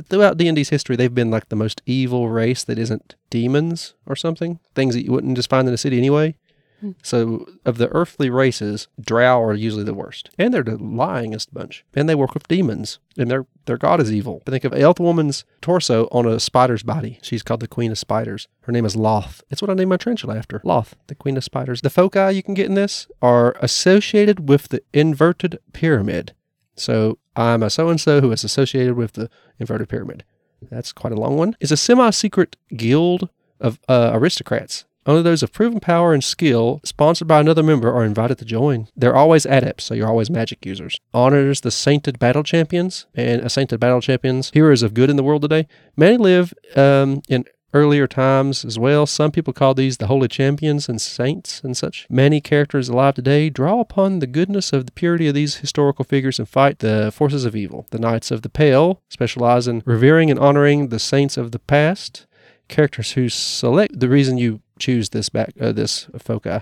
throughout 0.08 0.36
D&D's 0.36 0.70
history, 0.70 0.96
they've 0.96 1.14
been 1.14 1.30
like 1.30 1.48
the 1.48 1.56
most 1.56 1.82
evil 1.86 2.28
race 2.28 2.64
that 2.64 2.78
isn't 2.78 3.14
demons 3.30 3.94
or 4.06 4.16
something. 4.16 4.58
Things 4.74 4.94
that 4.94 5.04
you 5.04 5.12
wouldn't 5.12 5.36
just 5.36 5.50
find 5.50 5.68
in 5.68 5.74
a 5.74 5.78
city 5.78 5.98
anyway. 5.98 6.36
Hmm. 6.80 6.90
So, 7.02 7.46
of 7.64 7.78
the 7.78 7.88
earthly 7.88 8.28
races, 8.28 8.88
drow 9.00 9.42
are 9.42 9.54
usually 9.54 9.84
the 9.84 9.94
worst, 9.94 10.28
and 10.38 10.52
they're 10.52 10.62
the 10.62 10.76
lyingest 10.76 11.52
bunch. 11.52 11.84
And 11.94 12.08
they 12.08 12.14
work 12.14 12.34
with 12.34 12.48
demons, 12.48 12.98
and 13.16 13.30
their 13.30 13.46
their 13.64 13.78
god 13.78 14.00
is 14.00 14.12
evil. 14.12 14.42
Think 14.44 14.64
of 14.64 14.74
Elf 14.74 15.00
Woman's 15.00 15.44
torso 15.62 16.06
on 16.12 16.26
a 16.26 16.38
spider's 16.38 16.82
body. 16.82 17.18
She's 17.22 17.42
called 17.42 17.60
the 17.60 17.68
Queen 17.68 17.92
of 17.92 17.98
Spiders. 17.98 18.46
Her 18.62 18.72
name 18.72 18.84
is 18.84 18.94
Lolth. 18.94 19.42
It's 19.50 19.62
what 19.62 19.70
I 19.70 19.74
named 19.74 19.88
my 19.88 19.96
tarantula 19.96 20.36
after. 20.36 20.60
Lolth, 20.60 20.92
the 21.06 21.14
Queen 21.14 21.38
of 21.38 21.44
Spiders. 21.44 21.80
The 21.80 21.90
foci 21.90 22.34
you 22.34 22.42
can 22.42 22.54
get 22.54 22.66
in 22.66 22.74
this 22.74 23.06
are 23.22 23.56
associated 23.60 24.48
with 24.48 24.68
the 24.68 24.82
inverted 24.92 25.58
pyramid. 25.72 26.34
So 26.76 27.18
I'm 27.34 27.62
a 27.62 27.70
so 27.70 27.88
and 27.88 28.00
so 28.00 28.20
who 28.20 28.32
is 28.32 28.44
associated 28.44 28.94
with 28.94 29.12
the 29.12 29.30
inverted 29.58 29.88
pyramid. 29.88 30.24
That's 30.70 30.92
quite 30.92 31.12
a 31.12 31.20
long 31.20 31.36
one. 31.36 31.56
It's 31.60 31.70
a 31.72 31.76
semi-secret 31.76 32.56
guild 32.76 33.28
of 33.60 33.78
uh, 33.88 34.10
aristocrats. 34.14 34.84
Only 35.06 35.22
those 35.22 35.44
of 35.44 35.52
proven 35.52 35.78
power 35.78 36.12
and 36.12 36.24
skill, 36.24 36.80
sponsored 36.84 37.28
by 37.28 37.38
another 37.38 37.62
member, 37.62 37.92
are 37.92 38.04
invited 38.04 38.38
to 38.38 38.44
join. 38.44 38.88
They're 38.96 39.14
always 39.14 39.46
adepts, 39.46 39.84
so 39.84 39.94
you're 39.94 40.08
always 40.08 40.30
magic 40.30 40.66
users. 40.66 40.98
Honors 41.14 41.60
the 41.60 41.70
sainted 41.70 42.18
battle 42.18 42.42
champions 42.42 43.06
and 43.14 43.40
a 43.40 43.48
sainted 43.48 43.78
battle 43.78 44.00
champions, 44.00 44.50
heroes 44.52 44.82
of 44.82 44.94
good 44.94 45.08
in 45.08 45.14
the 45.14 45.22
world 45.22 45.42
today. 45.42 45.68
Many 45.96 46.16
live 46.16 46.52
um, 46.74 47.22
in 47.28 47.44
earlier 47.76 48.06
times 48.06 48.64
as 48.64 48.78
well. 48.78 49.06
Some 49.06 49.30
people 49.30 49.52
call 49.52 49.74
these 49.74 49.98
the 49.98 50.06
holy 50.06 50.28
champions 50.28 50.88
and 50.88 51.00
saints 51.00 51.60
and 51.62 51.76
such. 51.76 52.06
Many 52.08 52.40
characters 52.40 52.88
alive 52.88 53.14
today 53.14 53.50
draw 53.50 53.80
upon 53.80 54.18
the 54.18 54.26
goodness 54.26 54.72
of 54.72 54.86
the 54.86 54.92
purity 54.92 55.28
of 55.28 55.34
these 55.34 55.56
historical 55.56 56.04
figures 56.04 56.38
and 56.38 56.48
fight 56.48 56.78
the 56.78 57.12
forces 57.12 57.44
of 57.44 57.54
evil. 57.54 57.86
The 57.90 57.98
Knights 57.98 58.30
of 58.30 58.42
the 58.42 58.48
Pale 58.48 59.00
specialize 59.10 59.68
in 59.68 59.82
revering 59.84 60.30
and 60.30 60.40
honoring 60.40 60.88
the 60.88 60.98
saints 60.98 61.36
of 61.36 61.52
the 61.52 61.58
past. 61.58 62.26
Characters 62.68 63.12
who 63.12 63.28
select 63.28 64.00
the 64.00 64.08
reason 64.08 64.38
you 64.38 64.60
choose 64.78 65.10
this 65.10 65.28
back 65.28 65.52
uh, 65.60 65.72
this 65.72 66.08
foci 66.18 66.60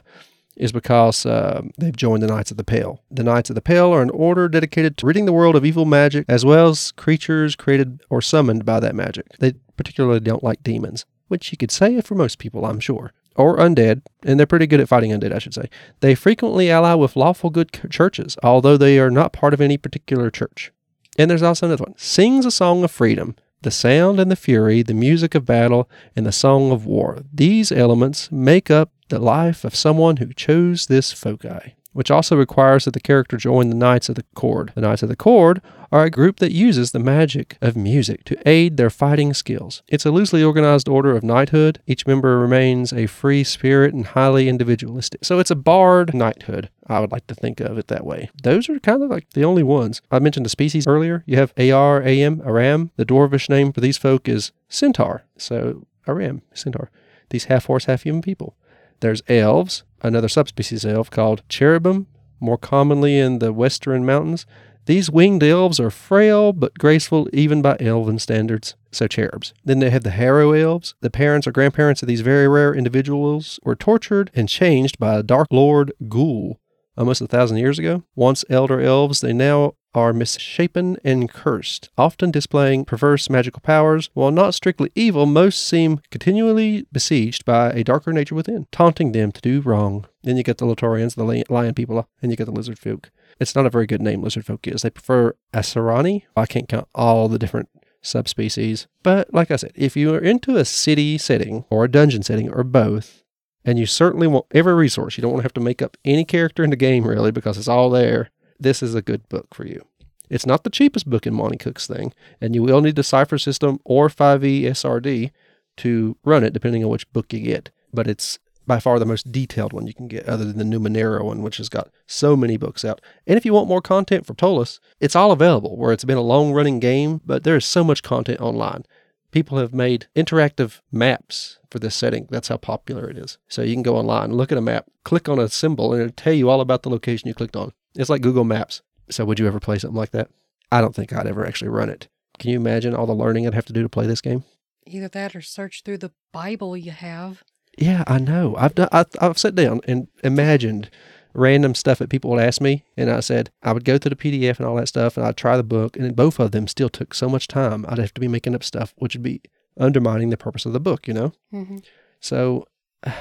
is 0.57 0.73
because 0.73 1.27
uh, 1.27 1.63
they've 1.79 1.97
joined 1.97 2.23
the 2.23 2.27
Knights 2.27 2.51
of 2.51 2.57
the 2.57 2.65
Pale. 2.65 3.03
The 3.11 3.25
Knights 3.25 3.51
of 3.51 3.55
the 3.55 3.63
Pale 3.63 3.93
are 3.93 4.03
an 4.03 4.11
order 4.11 4.49
dedicated 4.49 4.97
to 4.99 5.07
ridding 5.07 5.25
the 5.25 5.33
world 5.33 5.57
of 5.57 5.65
evil 5.65 5.85
magic 5.85 6.25
as 6.29 6.45
well 6.45 6.69
as 6.69 6.93
creatures 6.93 7.57
created 7.57 8.03
or 8.11 8.23
summoned 8.23 8.65
by 8.65 8.81
that 8.81 8.95
magic. 8.95 9.27
They 9.39 9.55
particularly 9.77 10.21
don't 10.21 10.45
like 10.45 10.63
demons, 10.63 11.05
which 11.29 11.51
you 11.53 11.59
could 11.59 11.71
say 11.71 12.01
for 12.01 12.15
most 12.15 12.39
people, 12.39 12.65
I'm 12.65 12.81
sure. 12.81 13.13
Or 13.37 13.57
undead, 13.57 14.03
and 14.25 14.39
they're 14.39 14.47
pretty 14.47 14.67
good 14.67 14.81
at 14.81 14.89
fighting 14.89 15.11
undead, 15.11 15.33
I 15.33 15.39
should 15.39 15.55
say. 15.55 15.69
They 16.01 16.15
frequently 16.15 16.71
ally 16.71 16.95
with 16.95 17.17
lawful 17.17 17.51
good 17.51 17.73
churches, 17.91 18.37
although 18.43 18.77
they 18.77 18.99
are 18.99 19.11
not 19.11 19.33
part 19.33 19.55
of 19.55 19.61
any 19.61 19.77
particular 19.77 20.31
church. 20.31 20.73
And 21.19 21.31
there's 21.31 21.43
also 21.43 21.67
another 21.67 21.85
one. 21.85 21.95
Sings 21.97 22.47
a 22.47 22.51
song 22.51 22.85
of 22.85 22.91
freedom, 22.91 23.35
the 23.63 23.71
sound 23.71 24.21
and 24.21 24.31
the 24.31 24.37
fury, 24.37 24.83
the 24.83 24.95
music 24.95 25.35
of 25.35 25.45
battle, 25.45 25.91
and 26.15 26.25
the 26.25 26.33
song 26.33 26.71
of 26.71 26.87
war. 26.87 27.23
These 27.33 27.73
elements 27.73 28.31
make 28.31 28.71
up 28.71 28.91
the 29.09 29.19
life 29.19 29.65
of 29.65 29.75
someone 29.75 30.19
who 30.19 30.33
chose 30.33 30.87
this 30.87 31.13
foci, 31.13 31.75
which 31.95 32.11
also 32.11 32.37
requires 32.37 32.85
that 32.85 32.93
the 32.93 33.01
character 33.01 33.39
join 33.39 33.71
the 33.71 33.77
Knights 33.77 34.11
of 34.11 34.17
the 34.17 34.25
Chord. 34.35 34.73
The 34.75 34.83
Knights 34.83 35.03
of 35.03 35.09
the 35.09 35.17
Chord 35.17 35.63
are 35.91 36.05
a 36.05 36.11
group 36.11 36.41
that 36.41 36.53
uses 36.53 36.91
the 36.91 36.99
magic 36.99 37.57
of 37.63 37.77
music 37.77 38.25
to 38.25 38.49
aid 38.49 38.77
their 38.77 38.91
fighting 38.91 39.33
skills. 39.33 39.83
It's 39.89 40.05
a 40.05 40.11
loosely 40.11 40.43
organized 40.43 40.89
order 40.89 41.17
of 41.17 41.23
knighthood. 41.23 41.81
Each 41.87 42.07
member 42.07 42.39
remains 42.39 42.93
a 42.93 43.07
free 43.07 43.45
spirit 43.45 43.95
and 43.95 44.05
highly 44.05 44.49
individualistic. 44.49 45.25
So 45.25 45.39
it's 45.39 45.53
a 45.53 45.57
bard 45.57 46.13
knighthood. 46.13 46.69
I 46.89 46.99
would 46.99 47.13
like 47.13 47.27
to 47.29 47.35
think 47.35 47.61
of 47.61 47.79
it 47.79 47.87
that 47.89 48.05
way. 48.05 48.29
Those 48.43 48.69
are 48.69 48.79
kind 48.81 49.03
of 49.03 49.11
like 49.11 49.31
the 49.31 49.45
only 49.45 49.63
ones. 49.63 50.03
I 50.11 50.19
mentioned 50.19 50.45
the 50.45 50.51
species 50.51 50.87
earlier. 50.87 51.23
You 51.27 51.37
have 51.37 51.55
AR, 51.57 52.03
AM, 52.03 52.43
Aram. 52.45 52.91
The 52.97 53.07
dwarvish 53.07 53.49
name 53.49 53.73
for 53.73 53.81
these 53.81 53.97
folk 53.97 54.29
is 54.29 54.51
Centaur. 54.69 55.25
So 55.39 55.87
Aram, 56.09 56.43
Centaur. 56.53 56.91
These 57.31 57.45
half 57.45 57.67
horse, 57.67 57.85
half 57.85 58.03
human 58.03 58.21
people. 58.21 58.57
There's 59.01 59.23
elves, 59.29 59.85
another 60.05 60.29
subspecies 60.29 60.85
of 60.85 60.93
elf 60.93 61.11
called 61.11 61.43
cherubim, 61.49 62.07
more 62.41 62.59
commonly 62.59 63.19
in 63.19 63.39
the 63.39 63.53
western 63.53 64.05
mountains. 64.05 64.47
These 64.87 65.11
winged 65.11 65.43
elves 65.43 65.81
are 65.81 65.91
frail 65.91 66.53
but 66.53 66.79
graceful 66.79 67.29
even 67.33 67.63
by 67.63 67.79
elven 67.81 68.19
standards, 68.19 68.75
so 68.93 69.07
cherubs. 69.07 69.55
Then 69.65 69.79
they 69.79 69.91
have 69.91 70.03
the 70.03 70.11
harrow 70.11 70.53
elves. 70.53 70.95
The 71.01 71.11
parents 71.11 71.47
or 71.47 71.53
grandparents 71.53 72.03
of 72.03 72.09
these 72.09 72.21
very 72.21 72.47
rare 72.47 72.75
individuals 72.75 73.59
were 73.65 73.75
tortured 73.75 74.31
and 74.35 74.49
changed 74.49 74.99
by 74.99 75.15
a 75.15 75.23
dark 75.23 75.49
lord 75.51 75.93
ghoul 76.09 76.61
almost 76.97 77.23
a 77.23 77.27
thousand 77.27 77.57
years 77.57 77.79
ago. 77.79 78.05
Once 78.15 78.45
elder 78.51 78.81
elves, 78.81 79.21
they 79.21 79.33
now 79.33 79.75
are 79.95 80.13
misshapen 80.13 80.97
and 81.05 81.31
cursed, 81.31 81.91
often 81.97 82.31
displaying 82.31 82.85
perverse 82.85 83.31
magical 83.31 83.61
powers. 83.61 84.11
While 84.15 84.31
not 84.31 84.55
strictly 84.55 84.91
evil, 84.95 85.27
most 85.27 85.67
seem 85.67 86.01
continually 86.11 86.87
besieged 86.93 87.45
by 87.45 87.71
a 87.71 87.85
darker 87.85 88.13
nature 88.13 88.35
within, 88.35 88.67
taunting 88.73 89.13
them 89.13 89.33
to 89.33 89.41
do 89.41 89.61
wrong. 89.61 90.07
Then 90.23 90.37
you 90.37 90.43
get 90.43 90.59
the 90.59 90.67
Litorians, 90.67 91.15
the 91.15 91.45
lion 91.53 91.75
people, 91.75 92.09
and 92.21 92.31
you 92.31 92.37
get 92.37 92.47
the 92.47 92.53
lizard 92.53 92.79
folk. 92.79 93.11
It's 93.41 93.55
not 93.55 93.67
a 93.67 93.71
very 93.71 93.87
good 93.87 94.03
name, 94.03 94.23
lizard 94.23 94.47
folk 94.47 94.67
is. 94.67 94.83
They 94.83 94.91
prefer 94.91 95.35
Asarani. 95.53 96.23
I 96.37 96.47
can't 96.47 96.69
count 96.69 96.89
all 96.95 97.29
the 97.29 97.39
different 97.39 97.69
subspecies. 98.01 98.87
But 99.03 99.33
like 99.33 99.51
I 99.51 99.57
said, 99.57 99.73
if 99.75 99.97
you 99.97 100.15
are 100.15 100.19
into 100.19 100.57
a 100.57 100.65
city 100.65 101.19
setting 101.19 101.65
or 101.71 101.85
a 101.85 101.91
dungeon 101.91 102.23
setting 102.23 102.51
or 102.51 102.63
both, 102.63 103.25
and 103.65 103.79
you 103.79 103.87
certainly 103.87 104.27
want 104.27 104.47
every 104.53 104.75
resource. 104.75 105.17
You 105.17 105.23
don't 105.23 105.33
want 105.33 105.41
to 105.41 105.47
have 105.47 105.55
to 105.55 105.61
make 105.61 105.81
up 105.81 105.97
any 106.05 106.25
character 106.25 106.63
in 106.63 106.71
the 106.71 106.77
game 106.77 107.05
really 107.05 107.31
because 107.31 107.57
it's 107.57 107.69
all 107.69 107.89
there. 107.91 108.31
This 108.59 108.83
is 108.83 108.95
a 108.95 109.03
good 109.03 109.29
book 109.29 109.55
for 109.55 109.67
you. 109.67 109.85
It's 110.31 110.47
not 110.47 110.65
the 110.65 110.71
cheapest 110.71 111.09
book 111.09 111.27
in 111.27 111.35
Monte 111.35 111.59
Cook's 111.59 111.87
thing, 111.87 112.13
and 112.41 112.55
you 112.55 112.63
will 112.63 112.81
need 112.81 112.97
the 112.97 113.03
Cypher 113.03 113.39
system 113.39 113.79
or 113.85 114.07
E 114.07 114.11
5e 114.11 114.63
SRD 114.65 115.31
to 115.79 116.17
run 116.25 116.45
it, 116.45 116.53
depending 116.53 116.83
on 116.83 116.91
which 116.91 117.13
book 117.13 117.33
you 117.33 117.41
get. 117.41 117.71
But 117.93 118.07
it's 118.07 118.39
by 118.67 118.81
far 118.81 118.99
the 118.99 119.05
most 119.05 119.31
detailed 119.31 119.73
one 119.73 119.87
you 119.87 119.95
can 119.95 120.09
get, 120.09 120.27
other 120.27 120.45
than 120.45 120.59
the 120.59 120.77
Numenera 120.77 121.23
one, 121.23 121.43
which 121.43 121.59
has 121.59 121.69
got 121.69 121.91
so 122.07 122.35
many 122.37 122.57
books 122.57 122.85
out. 122.85 123.01
And 123.27 123.37
if 123.37 123.45
you 123.45 123.53
want 123.53 123.69
more 123.69 123.83
content 123.83 124.25
for 124.25 124.35
Ptolus, 124.35 124.81
it's 125.01 125.15
all 125.15 125.33
available. 125.33 125.77
Where 125.77 125.93
it's 125.93 126.05
been 126.05 126.17
a 126.17 126.23
long 126.23 126.53
running 126.53 126.81
game, 126.81 127.21
but 127.27 127.45
there 127.45 127.57
is 127.57 127.67
so 127.67 127.85
much 127.85 128.03
content 128.03 128.41
online. 128.41 128.85
People 129.31 129.59
have 129.59 129.75
made 129.75 130.07
interactive 130.17 130.81
maps 130.91 131.59
for 131.71 131.79
this 131.79 131.95
setting. 131.95 132.29
That's 132.31 132.49
how 132.49 132.57
popular 132.57 133.11
it 133.11 133.19
is. 133.19 133.37
So 133.49 133.63
you 133.63 133.75
can 133.75 133.83
go 133.83 133.97
online, 133.97 134.33
look 134.33 134.53
at 134.53 134.59
a 134.59 134.63
map, 134.63 134.87
click 135.05 135.29
on 135.29 135.39
a 135.39 135.49
symbol, 135.49 135.93
and 135.93 136.03
it'll 136.03 136.15
tell 136.15 136.33
you 136.33 136.49
all 136.49 136.61
about 136.61 136.83
the 136.83 136.91
location 136.91 137.29
you 137.29 137.35
clicked 137.35 137.57
on. 137.57 137.73
It's 137.97 138.11
like 138.11 138.23
Google 138.23 138.45
Maps. 138.45 138.83
So 139.11 139.25
would 139.25 139.39
you 139.39 139.47
ever 139.47 139.61
play 139.61 139.79
something 139.79 139.97
like 139.97 140.11
that? 140.11 140.31
I 140.73 140.81
don't 140.81 140.95
think 140.95 141.13
I'd 141.13 141.27
ever 141.27 141.47
actually 141.47 141.69
run 141.69 141.89
it. 141.89 142.09
Can 142.39 142.51
you 142.51 142.57
imagine 142.57 142.95
all 142.95 143.07
the 143.07 143.15
learning 143.15 143.47
I'd 143.47 143.55
have 143.55 143.67
to 143.67 143.73
do 143.73 143.83
to 143.83 143.89
play 143.89 144.07
this 144.07 144.21
game? 144.21 144.45
Either 144.87 145.09
that 145.09 145.37
or 145.37 145.41
search 145.41 145.83
through 145.85 145.99
the 145.99 146.13
Bible 146.33 146.77
you 146.77 146.91
have. 146.91 147.43
Yeah, 147.79 148.05
I 148.07 148.19
know. 148.19 148.55
I've 148.57 148.75
done. 148.75 148.89
I, 148.93 149.05
I've 149.21 149.39
sat 149.39 149.55
down 149.55 149.81
and 149.87 150.09
imagined 150.23 150.91
random 151.33 151.75
stuff 151.75 151.99
that 151.99 152.11
people 152.11 152.31
would 152.31 152.43
ask 152.43 152.61
me, 152.61 152.85
and 152.97 153.11
I 153.11 153.21
said 153.21 153.51
I 153.63 153.73
would 153.73 153.85
go 153.85 153.99
through 153.99 154.11
the 154.11 154.17
PDF 154.17 154.59
and 154.59 154.67
all 154.67 154.77
that 154.77 154.89
stuff, 154.89 155.17
and 155.17 155.27
I'd 155.27 155.37
try 155.37 155.57
the 155.57 155.63
book, 155.63 155.97
and 155.97 156.15
both 156.15 156.39
of 156.39 156.53
them 156.53 156.69
still 156.69 156.89
took 156.89 157.15
so 157.15 157.29
much 157.29 157.49
time. 157.49 157.85
I'd 157.89 157.99
have 157.99 158.15
to 158.15 158.21
be 158.21 158.29
making 158.29 158.55
up 158.55 158.63
stuff, 158.63 158.95
which 158.97 159.15
would 159.15 159.23
be 159.23 159.43
undermining 159.79 160.31
the 160.31 160.37
purpose 160.37 160.67
of 160.67 160.73
the 160.73 160.81
book, 160.81 161.09
you 161.09 161.15
know. 161.15 161.33
Mm-hmm. 161.53 161.79
So 162.21 162.67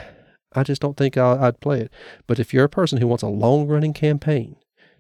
I 0.56 0.63
just 0.63 0.82
don't 0.82 0.98
think 0.98 1.18
I'd 1.18 1.60
play 1.60 1.82
it. 1.82 1.92
But 2.27 2.39
if 2.39 2.53
you're 2.53 2.65
a 2.65 2.70
person 2.70 3.00
who 3.00 3.08
wants 3.08 3.24
a 3.24 3.27
long 3.27 3.68
running 3.68 3.94
campaign 3.94 4.56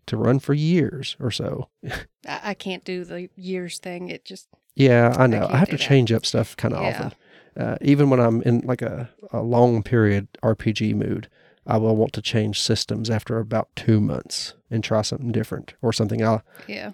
to 0.07 0.17
run 0.17 0.39
for 0.39 0.53
years 0.53 1.15
or 1.19 1.31
so, 1.31 1.69
I, 2.27 2.39
I 2.43 2.53
can't 2.53 2.83
do 2.83 3.03
the 3.05 3.29
years 3.35 3.79
thing. 3.79 4.09
It 4.09 4.25
just 4.25 4.47
yeah, 4.75 5.13
I 5.17 5.27
know. 5.27 5.37
I, 5.37 5.47
can't 5.47 5.59
have 5.59 5.69
to 5.69 5.77
that. 5.77 5.83
change 5.83 6.11
up 6.11 6.25
stuff 6.25 6.57
kind 6.57 6.73
of 6.73 6.81
Yeah. 6.81 6.89
often. 6.89 7.13
Uh, 7.55 7.77
even 7.81 8.09
when 8.09 8.19
I'm 8.19 8.41
in 8.41 8.61
like 8.61 8.81
a, 8.81 9.09
a 9.31 9.41
long 9.41 9.83
period 9.83 10.27
RPG 10.41 10.95
mood, 10.95 11.29
I 11.67 11.77
will 11.77 11.95
want 11.95 12.11
to 12.13 12.21
change 12.21 12.59
systems 12.59 13.09
after 13.09 13.37
about 13.37 13.69
two 13.75 14.01
months 14.01 14.55
and 14.71 14.83
try 14.83 15.03
something 15.03 15.31
different 15.31 15.75
or 15.81 15.93
something 15.93 16.23
I 16.23 16.41
yeah. 16.67 16.93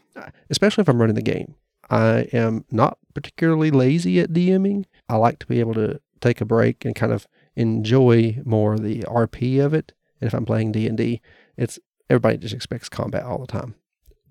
especially 0.50 0.82
if 0.82 0.90
I'm 0.90 1.00
running 1.00 1.16
the 1.16 1.22
game. 1.22 1.56
I 1.90 2.28
am 2.34 2.66
not 2.70 2.98
particularly 3.14 3.72
lazy 3.72 4.20
at 4.20 4.32
DMing. 4.34 4.86
I 5.08 5.16
like 5.16 5.40
to 5.40 5.48
be 5.48 5.60
able 5.60 5.74
to 5.76 6.00
take 6.22 6.42
a 6.42 6.46
break 6.46 6.84
and 6.86 6.94
kind 6.94 7.12
of 7.14 7.26
enjoy 7.56 8.40
more 8.46 8.78
the 8.78 9.00
RP 9.04 9.64
of 9.64 9.74
it. 9.74 9.94
And 10.22 10.28
if 10.28 10.34
I'm 10.34 10.46
playing 10.46 10.72
D&D, 10.74 11.22
it's 11.58 11.80
everybody 12.10 12.38
just 12.38 12.54
expects 12.54 12.90
combat 12.90 13.24
all 13.24 13.40
the 13.40 13.48
time. 13.48 13.76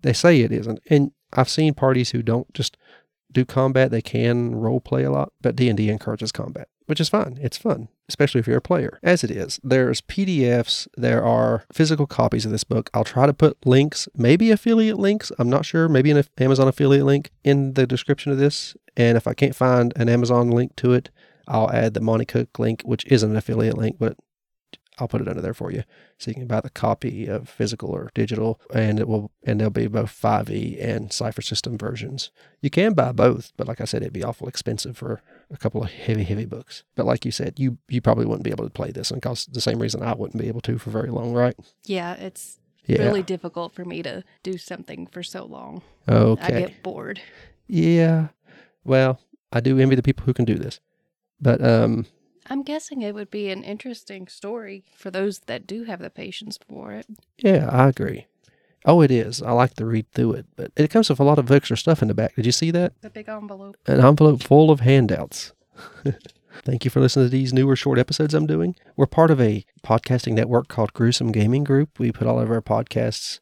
They 0.02 0.12
say 0.12 0.40
it 0.40 0.52
isn't. 0.52 0.80
And 0.88 1.12
I've 1.32 1.48
seen 1.48 1.74
parties 1.74 2.10
who 2.10 2.22
don't 2.22 2.52
just 2.54 2.76
do 3.30 3.44
combat, 3.44 3.90
they 3.90 4.02
can 4.02 4.54
role 4.54 4.80
play 4.80 5.04
a 5.04 5.10
lot, 5.10 5.32
but 5.40 5.56
D&D 5.56 5.90
encourages 5.90 6.32
combat, 6.32 6.68
which 6.86 7.00
is 7.00 7.08
fine. 7.08 7.38
It's 7.42 7.58
fun, 7.58 7.88
especially 8.08 8.38
if 8.38 8.46
you're 8.46 8.56
a 8.56 8.62
player. 8.62 8.98
As 9.02 9.22
it 9.22 9.30
is, 9.30 9.60
there's 9.62 10.00
PDFs, 10.00 10.88
there 10.96 11.22
are 11.22 11.64
physical 11.72 12.06
copies 12.06 12.46
of 12.46 12.52
this 12.52 12.64
book. 12.64 12.88
I'll 12.94 13.04
try 13.04 13.26
to 13.26 13.34
put 13.34 13.66
links, 13.66 14.08
maybe 14.14 14.50
affiliate 14.50 14.98
links, 14.98 15.30
I'm 15.38 15.50
not 15.50 15.66
sure, 15.66 15.88
maybe 15.88 16.10
an 16.10 16.24
Amazon 16.38 16.68
affiliate 16.68 17.04
link 17.04 17.30
in 17.44 17.74
the 17.74 17.86
description 17.86 18.32
of 18.32 18.38
this. 18.38 18.74
And 18.96 19.16
if 19.16 19.26
I 19.26 19.34
can't 19.34 19.54
find 19.54 19.92
an 19.96 20.08
Amazon 20.08 20.50
link 20.50 20.74
to 20.76 20.92
it, 20.92 21.10
I'll 21.46 21.70
add 21.70 21.94
the 21.94 22.00
Monte 22.00 22.26
Cook 22.26 22.58
link, 22.58 22.82
which 22.82 23.04
isn't 23.06 23.30
an 23.30 23.36
affiliate 23.36 23.78
link, 23.78 23.96
but 23.98 24.16
I'll 24.98 25.08
put 25.08 25.20
it 25.20 25.28
under 25.28 25.40
there 25.40 25.54
for 25.54 25.70
you, 25.70 25.84
so 26.18 26.30
you 26.30 26.34
can 26.34 26.46
buy 26.46 26.60
the 26.60 26.70
copy 26.70 27.26
of 27.26 27.48
physical 27.48 27.90
or 27.90 28.10
digital, 28.14 28.60
and 28.74 28.98
it 28.98 29.06
will, 29.08 29.30
and 29.44 29.60
there'll 29.60 29.70
be 29.70 29.86
both 29.86 30.10
5e 30.10 30.82
and 30.84 31.12
Cypher 31.12 31.42
System 31.42 31.78
versions. 31.78 32.30
You 32.60 32.70
can 32.70 32.94
buy 32.94 33.12
both, 33.12 33.52
but 33.56 33.68
like 33.68 33.80
I 33.80 33.84
said, 33.84 34.02
it'd 34.02 34.12
be 34.12 34.24
awful 34.24 34.48
expensive 34.48 34.96
for 34.96 35.20
a 35.50 35.56
couple 35.56 35.82
of 35.82 35.90
heavy, 35.90 36.24
heavy 36.24 36.44
books. 36.46 36.82
But 36.96 37.06
like 37.06 37.24
you 37.24 37.30
said, 37.30 37.58
you 37.58 37.78
you 37.88 38.00
probably 38.00 38.26
wouldn't 38.26 38.44
be 38.44 38.50
able 38.50 38.64
to 38.64 38.70
play 38.70 38.90
this, 38.90 39.10
and 39.10 39.22
cause 39.22 39.46
the 39.46 39.60
same 39.60 39.78
reason 39.80 40.02
I 40.02 40.14
wouldn't 40.14 40.40
be 40.42 40.48
able 40.48 40.60
to 40.62 40.78
for 40.78 40.90
very 40.90 41.10
long, 41.10 41.32
right? 41.32 41.54
Yeah, 41.84 42.14
it's 42.14 42.58
Yeah. 42.86 43.02
really 43.04 43.22
difficult 43.22 43.74
for 43.74 43.84
me 43.84 44.02
to 44.02 44.24
do 44.42 44.56
something 44.58 45.06
for 45.06 45.22
so 45.22 45.44
long. 45.44 45.82
Okay. 46.08 46.56
I 46.56 46.60
get 46.60 46.82
bored. 46.82 47.20
Yeah. 47.66 48.28
Well, 48.84 49.20
I 49.52 49.60
do 49.60 49.78
envy 49.78 49.94
the 49.94 50.02
people 50.02 50.24
who 50.24 50.32
can 50.34 50.44
do 50.46 50.54
this, 50.56 50.80
but 51.40 51.62
um, 51.62 52.06
I'm 52.50 52.62
guessing 52.62 53.02
it 53.02 53.14
would 53.14 53.30
be 53.30 53.50
an 53.50 53.62
interesting 53.62 54.26
story 54.28 54.84
for 54.94 55.10
those 55.10 55.40
that 55.40 55.66
do 55.66 55.84
have 55.84 56.00
the 56.00 56.10
patience 56.10 56.58
for 56.68 56.92
it. 56.92 57.06
yeah, 57.38 57.68
I 57.70 57.88
agree. 57.88 58.26
Oh, 58.84 59.00
it 59.02 59.10
is. 59.10 59.42
I 59.42 59.50
like 59.52 59.74
to 59.74 59.84
read 59.84 60.10
through 60.12 60.32
it, 60.34 60.46
but 60.56 60.70
it 60.76 60.88
comes 60.90 61.10
with 61.10 61.20
a 61.20 61.24
lot 61.24 61.38
of 61.38 61.50
extra 61.50 61.76
stuff 61.76 62.00
in 62.00 62.08
the 62.08 62.14
back. 62.14 62.34
Did 62.36 62.46
you 62.46 62.52
see 62.52 62.70
that? 62.70 62.92
The 63.02 63.10
big 63.10 63.28
envelope. 63.28 63.76
an 63.86 64.00
envelope 64.00 64.42
full 64.42 64.70
of 64.70 64.80
handouts. 64.80 65.52
Thank 66.64 66.84
you 66.84 66.90
for 66.90 67.00
listening 67.00 67.26
to 67.26 67.30
these 67.30 67.52
newer 67.52 67.76
short 67.76 67.98
episodes 67.98 68.34
I'm 68.34 68.46
doing. 68.46 68.74
We're 68.96 69.06
part 69.06 69.30
of 69.30 69.40
a 69.40 69.64
podcasting 69.84 70.32
network 70.34 70.68
called 70.68 70.92
Gruesome 70.92 71.32
Gaming 71.32 71.64
Group. 71.64 71.98
We 71.98 72.12
put 72.12 72.26
all 72.26 72.40
of 72.40 72.50
our 72.50 72.62
podcasts 72.62 73.40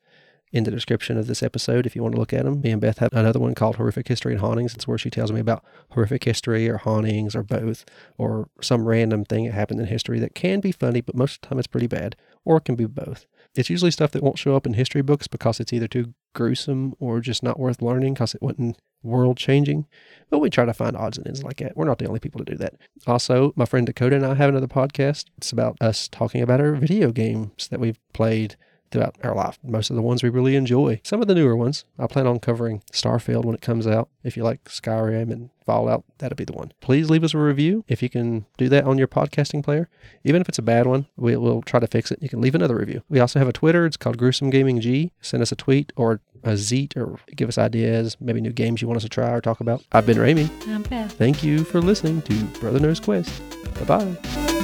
in 0.52 0.64
the 0.64 0.70
description 0.70 1.18
of 1.18 1.26
this 1.26 1.42
episode 1.42 1.86
if 1.86 1.96
you 1.96 2.02
want 2.02 2.14
to 2.14 2.20
look 2.20 2.32
at 2.32 2.44
them. 2.44 2.60
Me 2.60 2.70
and 2.70 2.80
Beth 2.80 2.98
have 2.98 3.12
another 3.12 3.40
one 3.40 3.54
called 3.54 3.76
Horrific 3.76 4.08
History 4.08 4.32
and 4.32 4.40
Hauntings. 4.40 4.74
It's 4.74 4.86
where 4.86 4.98
she 4.98 5.10
tells 5.10 5.32
me 5.32 5.40
about 5.40 5.64
horrific 5.90 6.24
history 6.24 6.68
or 6.68 6.78
hauntings 6.78 7.34
or 7.34 7.42
both, 7.42 7.84
or 8.16 8.48
some 8.60 8.86
random 8.86 9.24
thing 9.24 9.44
that 9.44 9.54
happened 9.54 9.80
in 9.80 9.86
history 9.86 10.18
that 10.20 10.34
can 10.34 10.60
be 10.60 10.72
funny, 10.72 11.00
but 11.00 11.16
most 11.16 11.36
of 11.36 11.40
the 11.40 11.46
time 11.48 11.58
it's 11.58 11.66
pretty 11.66 11.86
bad, 11.86 12.16
or 12.44 12.58
it 12.58 12.64
can 12.64 12.76
be 12.76 12.86
both. 12.86 13.26
It's 13.54 13.70
usually 13.70 13.90
stuff 13.90 14.12
that 14.12 14.22
won't 14.22 14.38
show 14.38 14.54
up 14.54 14.66
in 14.66 14.74
history 14.74 15.02
books 15.02 15.26
because 15.26 15.60
it's 15.60 15.72
either 15.72 15.88
too 15.88 16.14
gruesome 16.34 16.94
or 16.98 17.20
just 17.20 17.42
not 17.42 17.58
worth 17.58 17.80
learning 17.80 18.14
because 18.14 18.34
it 18.34 18.42
wasn't 18.42 18.78
world 19.02 19.38
changing. 19.38 19.86
But 20.30 20.40
we 20.40 20.50
try 20.50 20.64
to 20.64 20.74
find 20.74 20.96
odds 20.96 21.16
and 21.16 21.26
ends 21.26 21.42
like 21.42 21.56
that. 21.58 21.76
We're 21.76 21.86
not 21.86 21.98
the 21.98 22.06
only 22.06 22.20
people 22.20 22.44
to 22.44 22.50
do 22.50 22.58
that. 22.58 22.74
Also, 23.06 23.52
my 23.56 23.64
friend 23.64 23.86
Dakota 23.86 24.16
and 24.16 24.26
I 24.26 24.34
have 24.34 24.50
another 24.50 24.66
podcast. 24.66 25.26
It's 25.38 25.52
about 25.52 25.76
us 25.80 26.08
talking 26.08 26.42
about 26.42 26.60
our 26.60 26.74
video 26.74 27.12
games 27.12 27.68
that 27.68 27.80
we've 27.80 27.98
played 28.12 28.56
throughout 28.90 29.16
our 29.22 29.34
life. 29.34 29.58
Most 29.62 29.90
of 29.90 29.96
the 29.96 30.02
ones 30.02 30.22
we 30.22 30.28
really 30.28 30.56
enjoy. 30.56 31.00
Some 31.02 31.20
of 31.20 31.28
the 31.28 31.34
newer 31.34 31.56
ones. 31.56 31.84
I 31.98 32.06
plan 32.06 32.26
on 32.26 32.38
covering 32.38 32.82
Starfield 32.92 33.44
when 33.44 33.54
it 33.54 33.60
comes 33.60 33.86
out. 33.86 34.08
If 34.22 34.36
you 34.36 34.44
like 34.44 34.64
Skyrim 34.64 35.30
and 35.30 35.50
Fallout, 35.64 36.04
that'll 36.18 36.36
be 36.36 36.44
the 36.44 36.52
one. 36.52 36.72
Please 36.80 37.10
leave 37.10 37.24
us 37.24 37.34
a 37.34 37.38
review 37.38 37.84
if 37.88 38.02
you 38.02 38.08
can 38.08 38.46
do 38.56 38.68
that 38.68 38.84
on 38.84 38.98
your 38.98 39.08
podcasting 39.08 39.64
player. 39.64 39.88
Even 40.24 40.40
if 40.40 40.48
it's 40.48 40.58
a 40.58 40.62
bad 40.62 40.86
one, 40.86 41.06
we, 41.16 41.36
we'll 41.36 41.62
try 41.62 41.80
to 41.80 41.86
fix 41.86 42.10
it. 42.10 42.22
You 42.22 42.28
can 42.28 42.40
leave 42.40 42.54
another 42.54 42.76
review. 42.76 43.02
We 43.08 43.20
also 43.20 43.38
have 43.38 43.48
a 43.48 43.52
Twitter. 43.52 43.84
It's 43.86 43.96
called 43.96 44.18
Gruesome 44.18 44.50
Gaming 44.50 44.80
G. 44.80 45.12
Send 45.20 45.42
us 45.42 45.52
a 45.52 45.56
tweet 45.56 45.92
or 45.96 46.20
a 46.44 46.56
zeet 46.56 46.96
or 46.96 47.18
give 47.34 47.48
us 47.48 47.58
ideas, 47.58 48.16
maybe 48.20 48.40
new 48.40 48.52
games 48.52 48.80
you 48.80 48.88
want 48.88 48.96
us 48.96 49.02
to 49.02 49.08
try 49.08 49.30
or 49.30 49.40
talk 49.40 49.60
about. 49.60 49.82
I've 49.92 50.06
been 50.06 50.18
Ramie. 50.18 50.48
I'm 50.68 50.82
Beth. 50.82 51.12
Thank 51.12 51.42
you 51.42 51.64
for 51.64 51.80
listening 51.80 52.22
to 52.22 52.34
Brother 52.60 52.78
Knows 52.78 53.00
Quest. 53.00 53.42
Bye 53.74 53.84
bye. 53.84 54.55